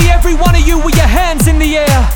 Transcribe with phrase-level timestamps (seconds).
[0.00, 2.10] see every one of you with your hands in the air.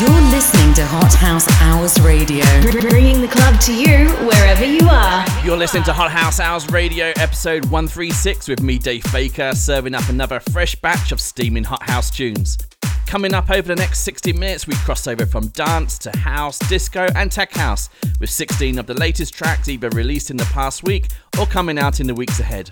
[0.00, 5.24] You're listening to Hot House Hours Radio, bringing the club to you wherever you are.
[5.44, 10.08] You're listening to Hot House Hours Radio, episode 136, with me, Dave Baker, serving up
[10.08, 12.58] another fresh batch of steaming Hot House tunes.
[13.06, 17.08] Coming up over the next 60 minutes, we cross over from dance to house, disco,
[17.16, 17.88] and tech house,
[18.20, 21.08] with 16 of the latest tracks either released in the past week
[21.40, 22.70] or coming out in the weeks ahead.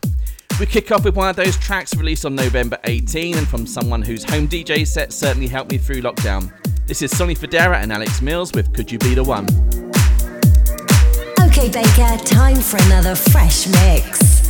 [0.58, 4.00] We kick off with one of those tracks released on November 18 and from someone
[4.00, 6.50] whose home DJ set certainly helped me through lockdown.
[6.86, 9.44] This is Sonny Fodera and Alex Mills with Could You Be the One?
[11.46, 14.45] Okay, Baker, time for another fresh mix.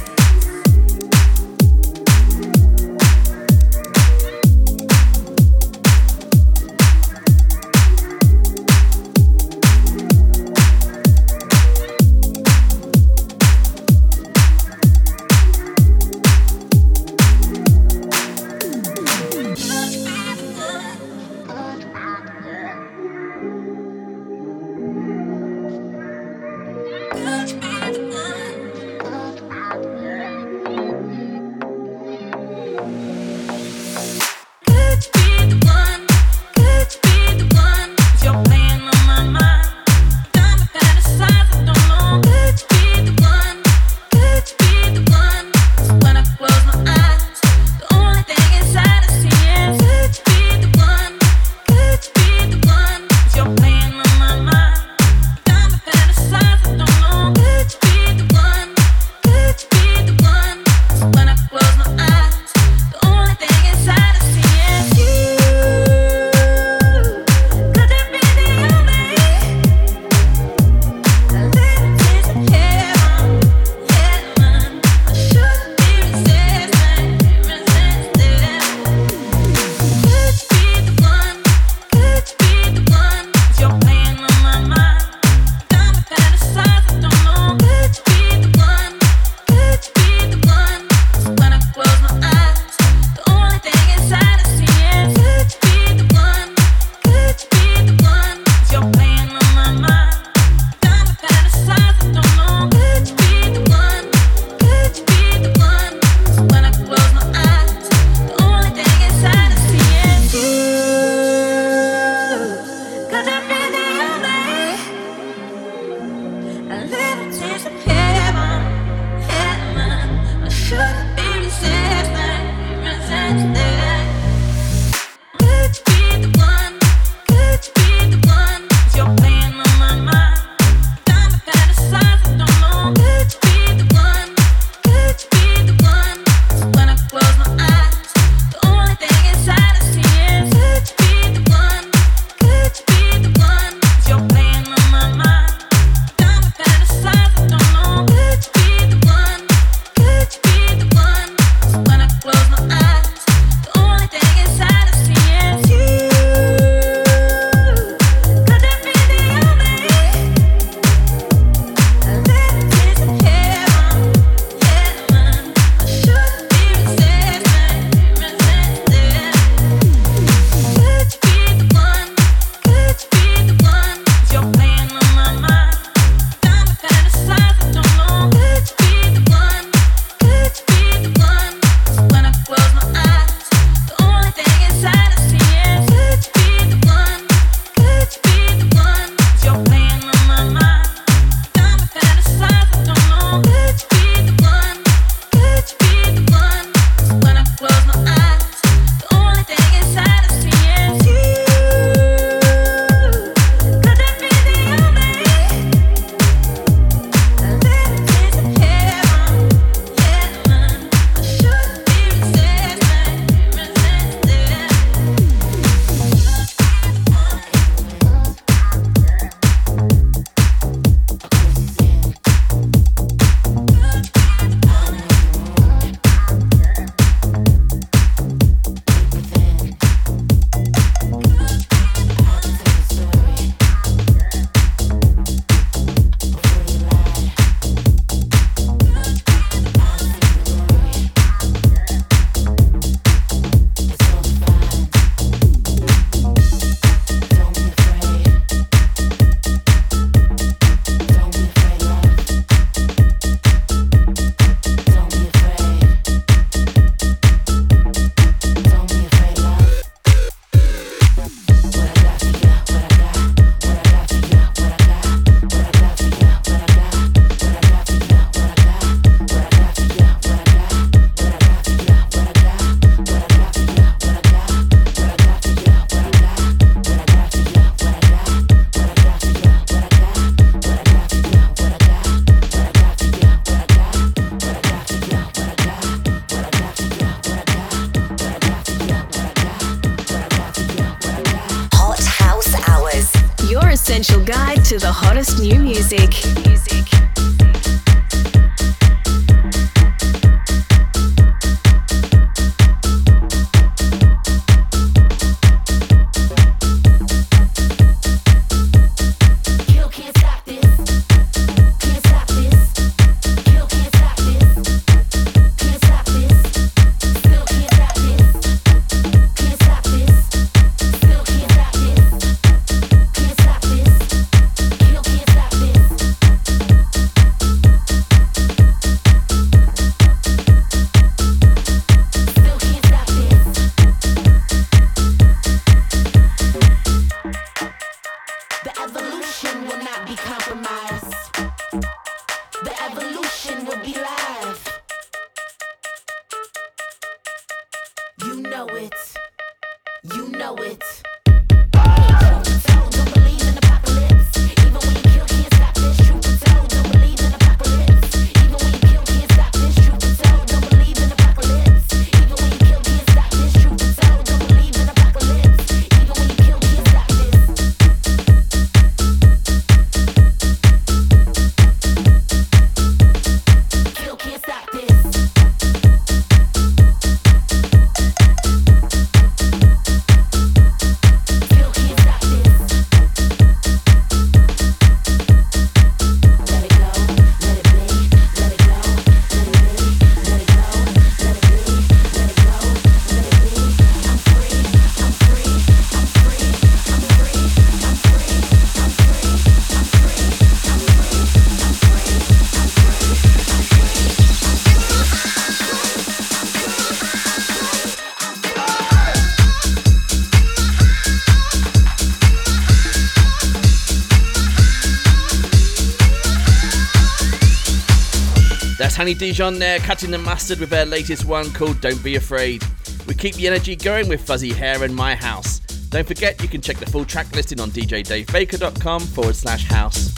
[418.97, 422.65] Honey Dijon there, cutting the mustard with their latest one called Don't Be Afraid.
[423.07, 425.59] We keep the energy going with Fuzzy Hair in My House.
[425.91, 430.15] Don't forget you can check the full track listing on djdavebaker.com forward slash house.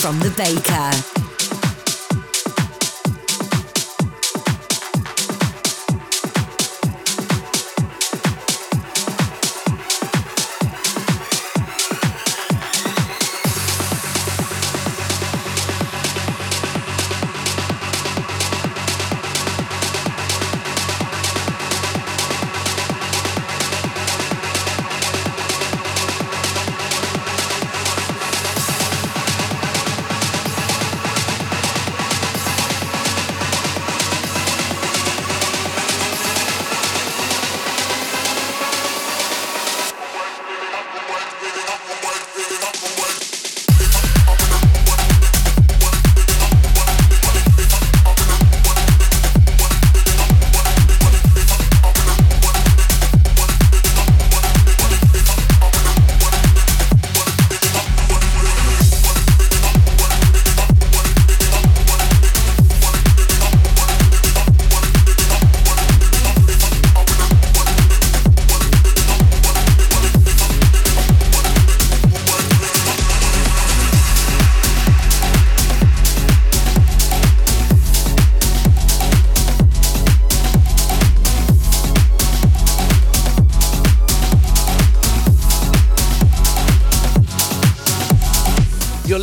[0.00, 0.67] From the baker.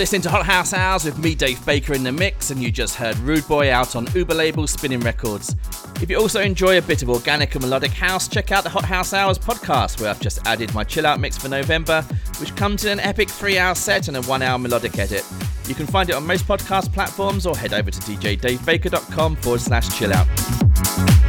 [0.05, 2.93] Listening to Hot House Hours with me, Dave Baker, in the mix, and you just
[2.93, 5.55] heard Rude Boy out on Uber label Spinnin' Records.
[5.99, 8.85] If you also enjoy a bit of organic and melodic house, check out the Hot
[8.85, 12.03] House Hours podcast, where I've just added my chill out mix for November,
[12.39, 15.25] which comes in an epic three hour set and a one hour melodic edit.
[15.67, 19.89] You can find it on most podcast platforms or head over to djdavebaker.com forward slash
[19.97, 21.24] chill out.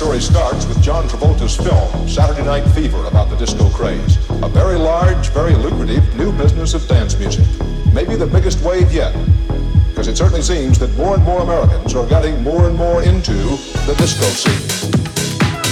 [0.00, 4.16] story starts with John Travolta's film, Saturday Night Fever, about the disco craze.
[4.42, 7.44] A very large, very lucrative new business of dance music.
[7.92, 9.12] Maybe the biggest wave yet.
[9.90, 13.34] Because it certainly seems that more and more Americans are getting more and more into
[13.84, 14.88] the disco scene.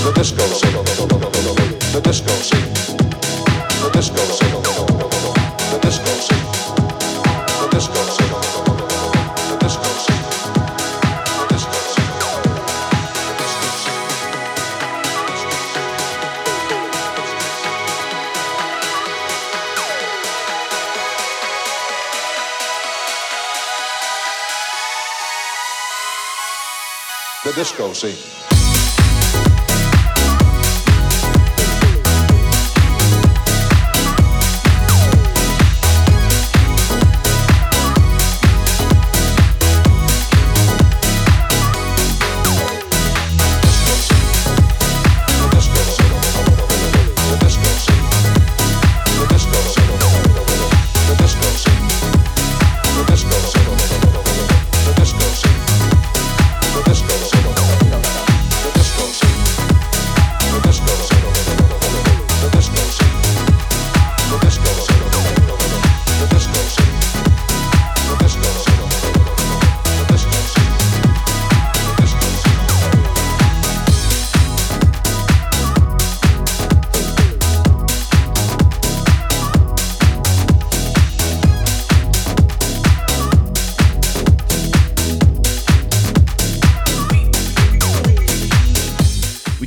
[0.04, 0.74] The disco scene.
[0.74, 1.72] The disco scene.
[1.94, 2.68] The disco scene.
[3.80, 4.60] The disco scene.
[5.72, 6.44] The disco scene.
[7.62, 8.67] The disco scene.
[27.58, 28.37] disco scene.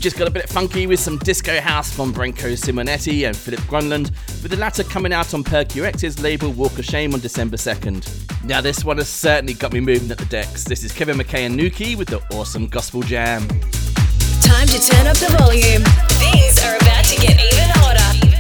[0.02, 4.10] Just got a bit funky with some disco house from Branko Simonetti and Philip Grunland,
[4.42, 8.44] with the latter coming out on Percux's label Walk of Shame on December 2nd.
[8.44, 10.64] Now, this one has certainly got me moving at the decks.
[10.64, 13.48] This is Kevin McKay and Nuki with the awesome Gospel Jam.
[14.42, 15.84] Time to turn up the volume.
[16.18, 18.31] Things are about to get even hotter.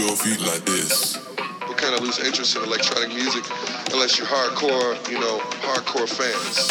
[0.00, 1.18] Like this.
[1.68, 3.44] We kind of lose interest in electronic music
[3.92, 6.66] unless you're hardcore, you know, hardcore fans.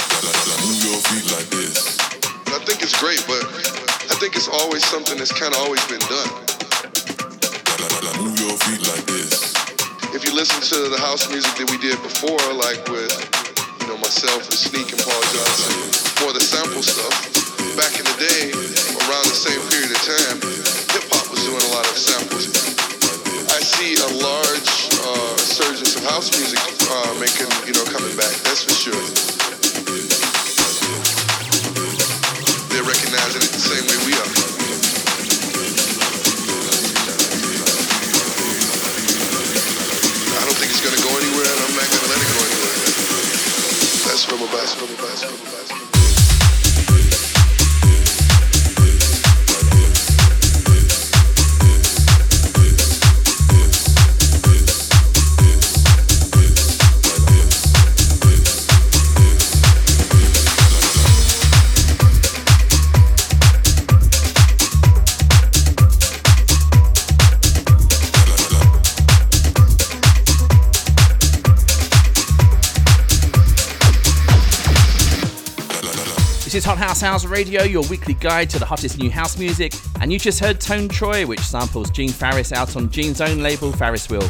[0.65, 1.97] Move your feet like this.
[2.49, 3.39] And I think it's great, but
[4.09, 6.31] I think it's always something that's kind of always been done.
[8.19, 9.55] Move your feet like this.
[10.11, 13.13] If you listen to the house music that we did before, like with,
[13.79, 17.13] you know, myself and Sneak and Paul Johnson, more the sample stuff,
[17.77, 18.51] back in the day,
[19.07, 20.37] around the same period of time,
[20.91, 22.68] hip hop was doing a lot of samples.
[23.69, 24.71] See a large
[25.05, 26.57] uh, surgence of house music
[26.89, 28.33] uh, making, you know, coming back.
[28.41, 28.97] That's for sure.
[32.73, 34.25] They're recognizing it the same way we are.
[40.33, 42.73] I don't think it's gonna go anywhere, and I'm not gonna let it go anywhere.
[44.09, 45.68] That's from a bass, from a bass, from a bass.
[76.79, 80.39] House House Radio, your weekly guide to the hottest new house music, and you just
[80.39, 84.21] heard Tone Troy, which samples Gene Farris out on Gene's own label, Farris Wheel.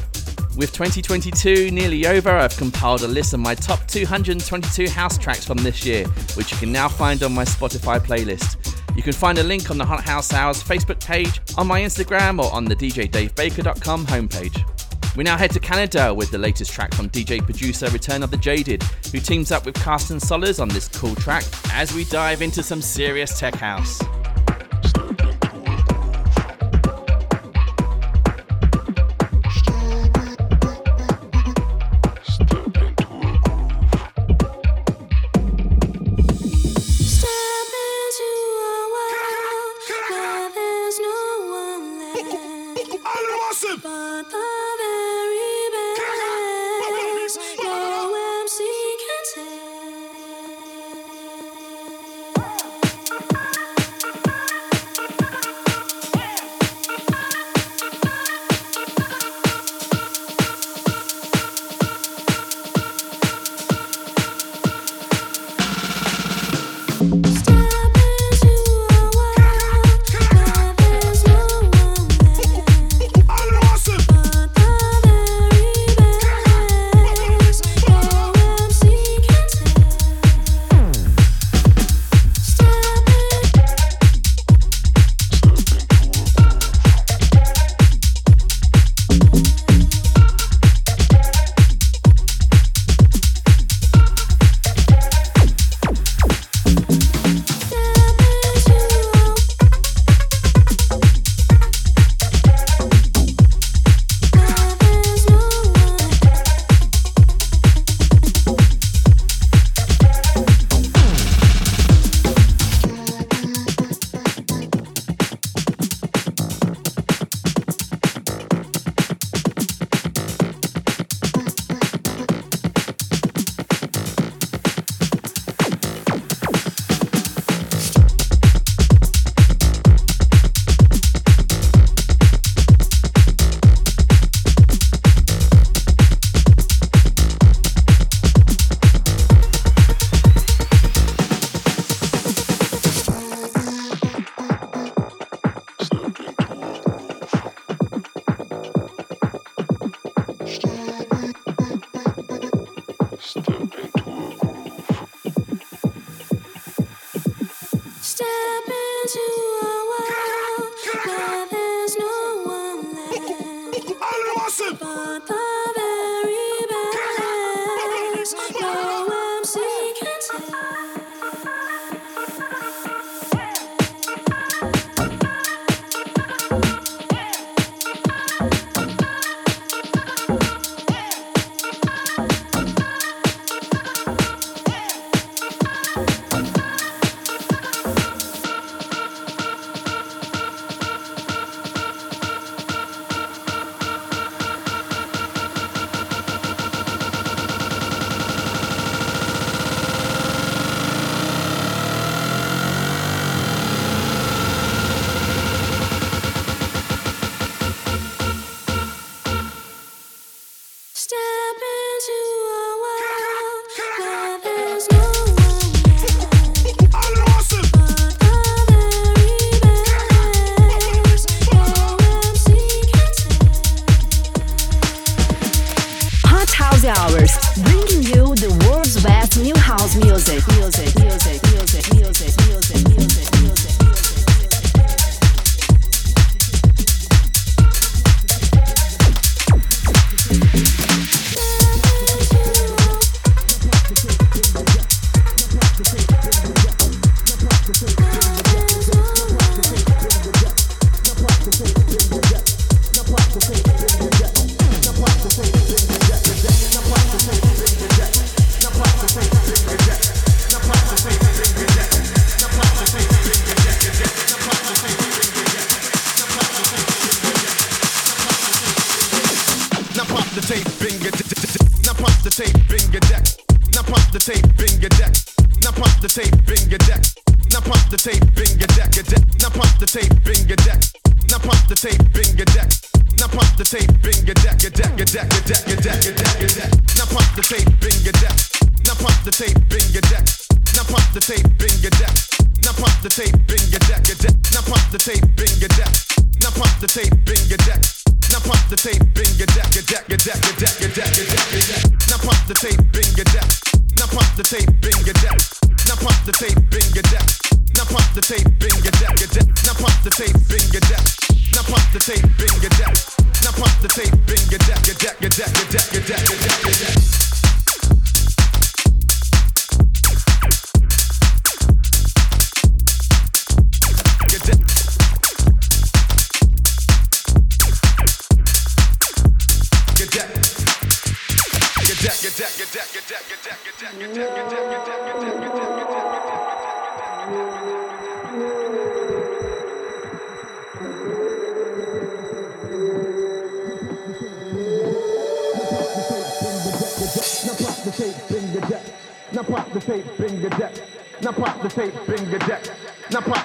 [0.58, 5.60] With 2022 nearly over, I've compiled a list of my top 222 house tracks from
[5.60, 8.58] this year, which you can now find on my Spotify playlist.
[8.96, 12.44] You can find a link on the Hot House Hours Facebook page, on my Instagram,
[12.44, 14.79] or on the DJDaveBaker.com homepage.
[15.16, 18.38] We now head to Canada with the latest track from DJ producer Return of the
[18.38, 21.44] Jaded, who teams up with Carsten Sollers on this cool track
[21.74, 24.00] as we dive into some serious tech house.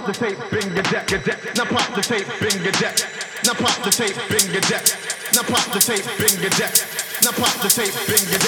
[0.04, 1.56] pop the tape, finger jack, deck.
[1.56, 2.98] Now pop the tape, finger deck.
[3.44, 4.84] Now pop the tape, finger deck.
[5.32, 6.74] Now pop the tape, finger deck.
[7.22, 8.38] Now pop the tape, finger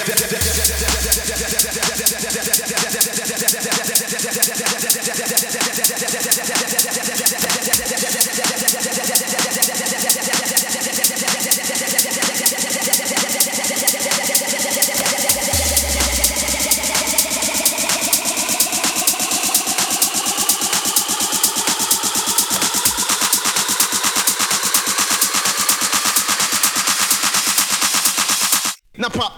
[2.69, 2.76] deck.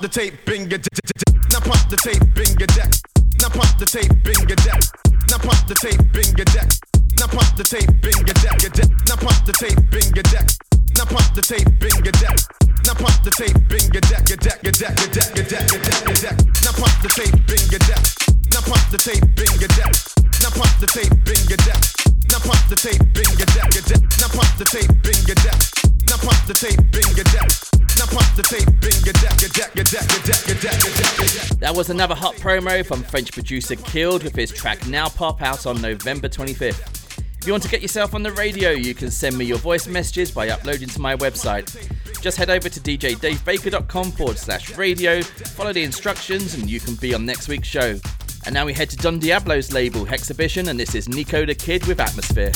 [0.10, 0.84] tape, bing, get
[31.80, 35.82] was another hot promo from French producer Killed with his track Now Pop out on
[35.82, 37.22] November 25th.
[37.40, 39.88] If you want to get yourself on the radio, you can send me your voice
[39.88, 41.90] messages by uploading to my website.
[42.20, 47.14] Just head over to djdavebaker.com forward slash radio, follow the instructions, and you can be
[47.14, 47.98] on next week's show.
[48.46, 51.88] And now we head to Don Diablo's label, Hexhibition, and this is Nico the Kid
[51.88, 52.52] with Atmosphere.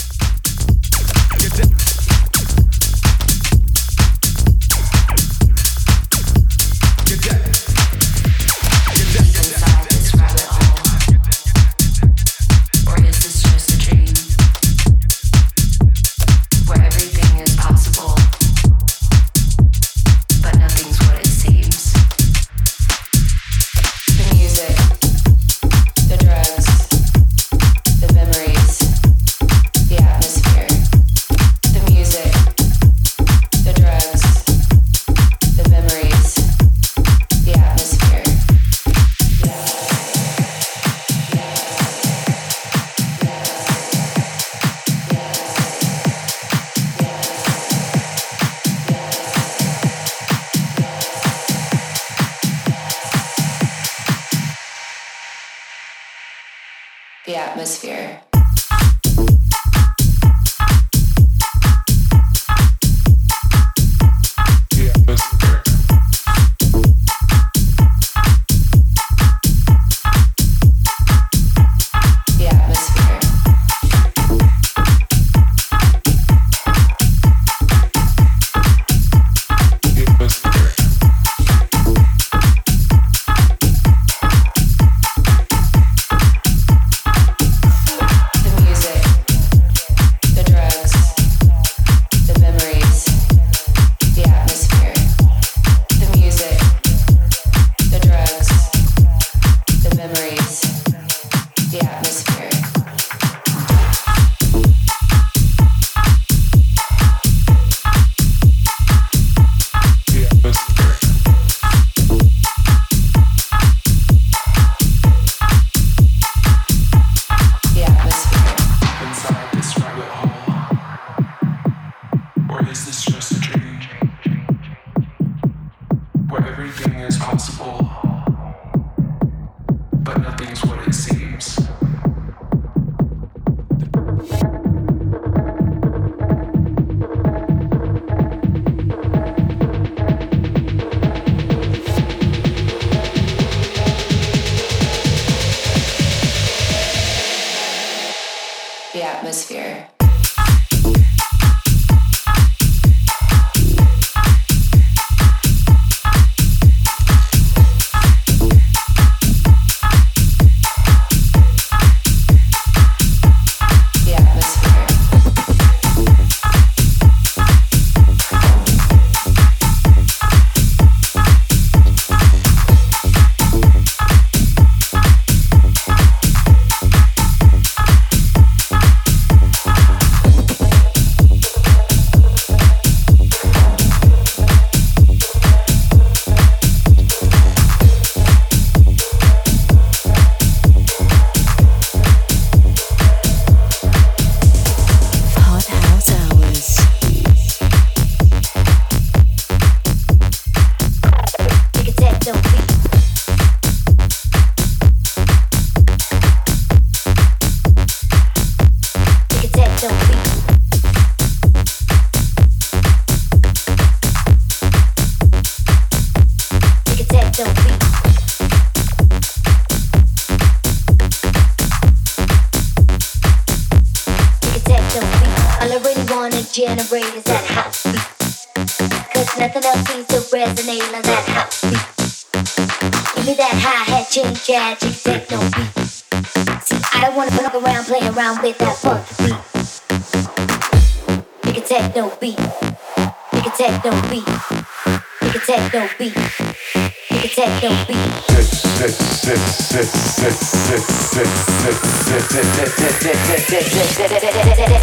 [247.36, 247.97] Techno beat.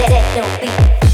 [0.08, 1.09] Techno beat.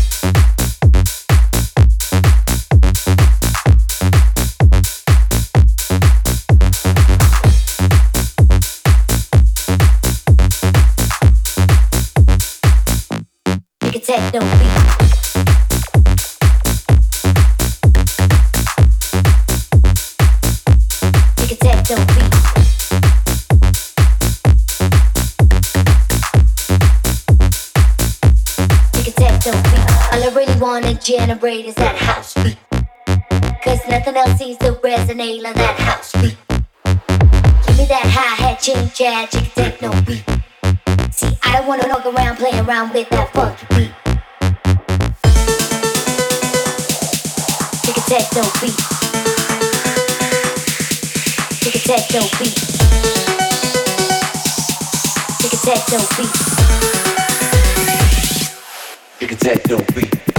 [31.28, 32.56] Is that house beat.
[33.64, 36.36] Cause nothing else seems to resonate like that house beat.
[37.66, 40.22] Give me that hi-hat, ching chat, chick techno beat.
[41.12, 43.92] See, I don't wanna walk around, play around with that funky beat.
[47.82, 48.78] Take a techno beat.
[51.58, 52.54] Take a techno beat.
[55.42, 56.34] Take a techno beat.
[59.18, 60.35] Take a techno beat.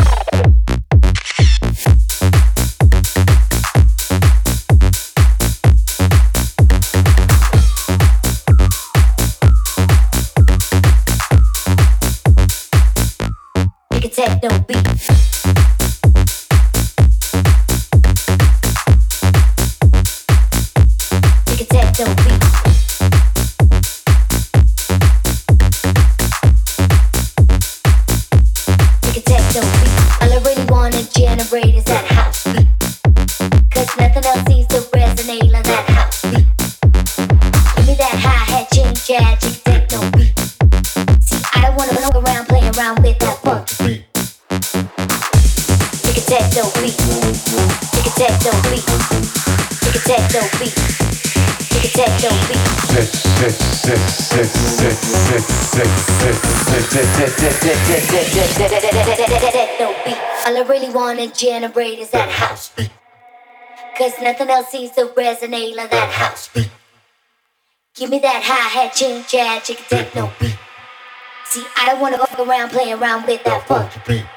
[60.47, 62.89] All I really wanna generate is that house beat.
[63.97, 66.69] Cause nothing else seems to resonate like that house beat.
[67.95, 70.66] Give me that hi-hat, ching chat, chick techno beat.
[71.49, 74.36] See, I don't wanna walk around, play around with that funky beat.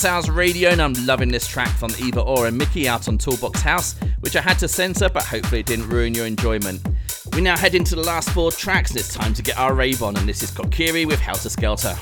[0.00, 3.18] House Hours Radio, and I'm loving this track from Eva Orr and Mickey out on
[3.18, 6.80] Toolbox House, which I had to censor, but hopefully it didn't ruin your enjoyment.
[7.34, 10.02] We now head into the last four tracks, and it's time to get our rave
[10.02, 11.98] on, and this is Kokiri with Helter Skelter.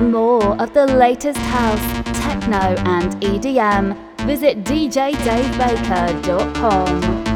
[0.00, 3.96] More of the latest house, techno, and EDM,
[4.26, 7.27] visit djdavebaker.com.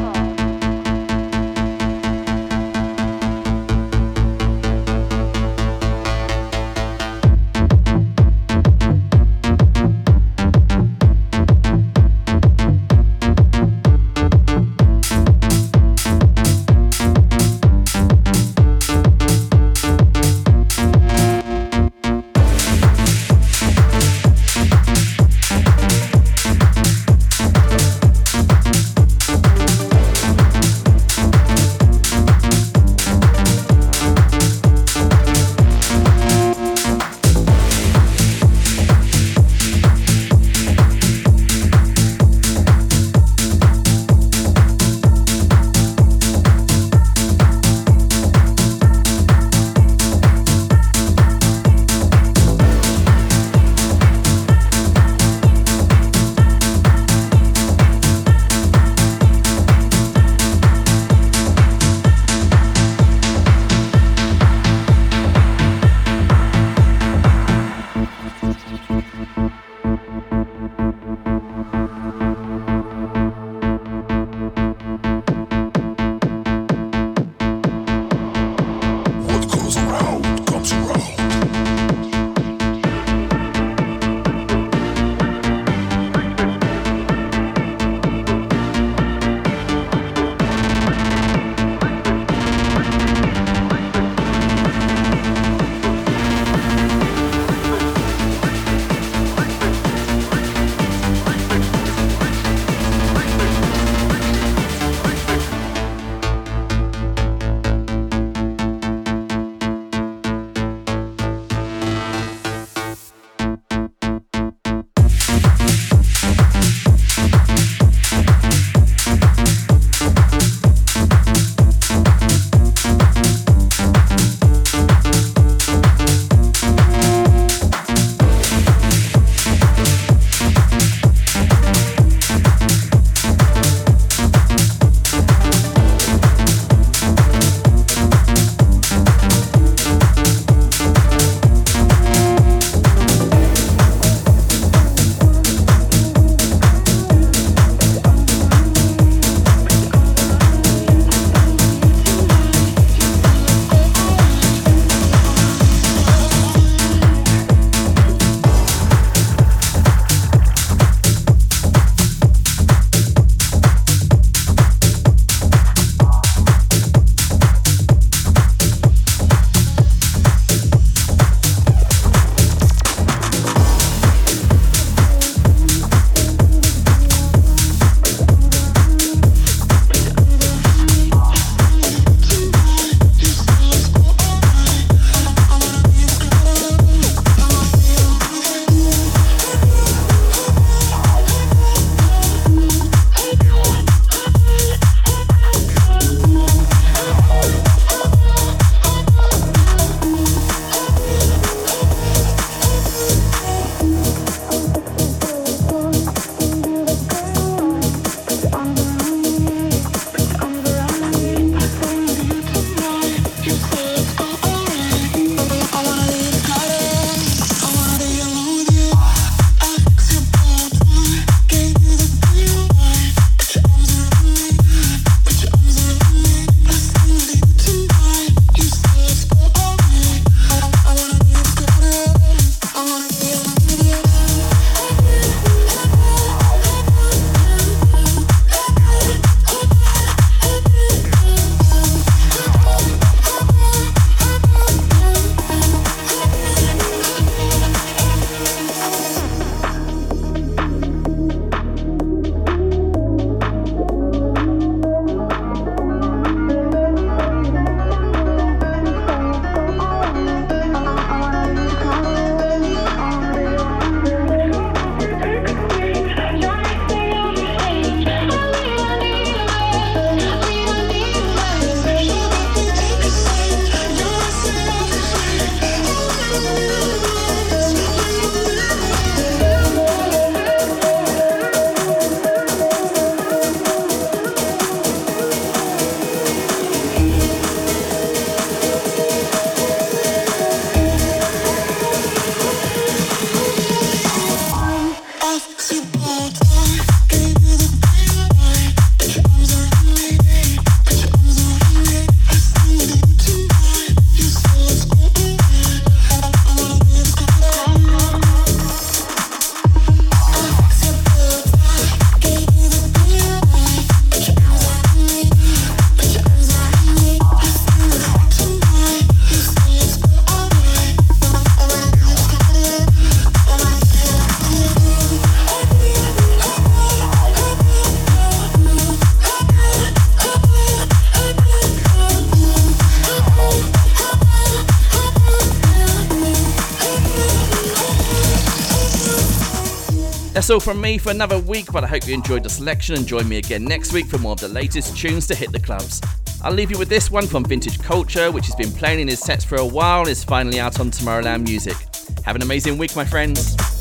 [340.43, 343.07] That's all from me for another week, but I hope you enjoyed the selection and
[343.07, 346.01] join me again next week for more of the latest tunes to hit the clubs.
[346.43, 349.21] I'll leave you with this one from Vintage Culture, which has been playing in his
[349.21, 351.77] sets for a while and is finally out on Tomorrowland Music.
[352.25, 353.72] Have an amazing week, my friends.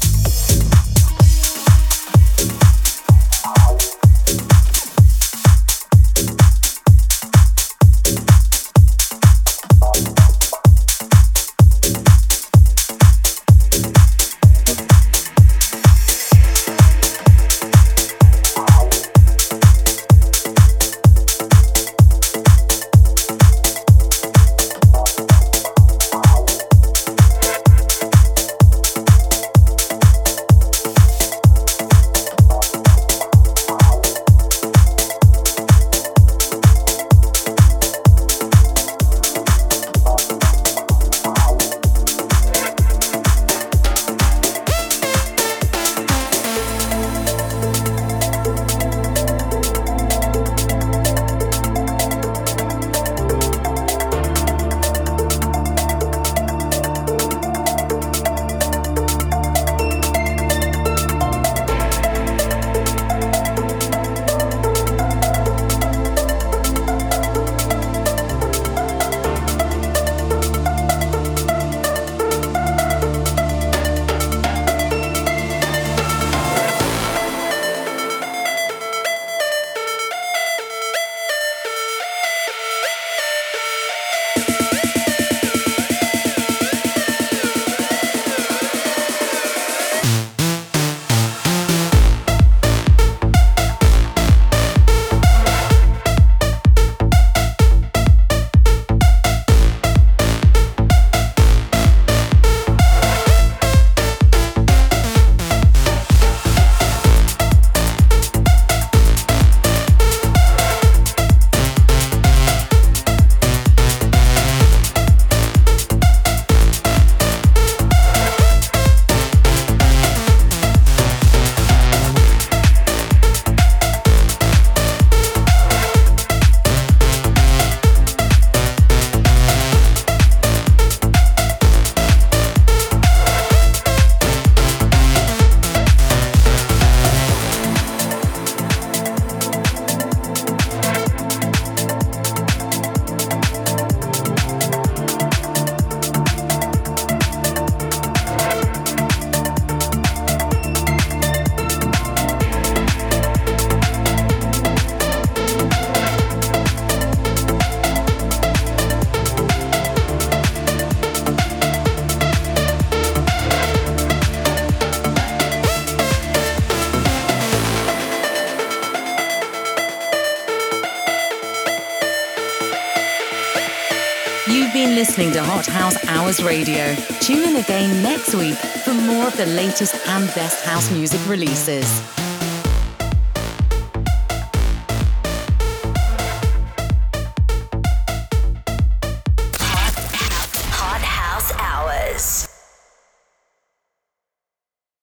[176.52, 176.94] Radio.
[177.22, 182.21] Tune in again next week for more of the latest and best house music releases.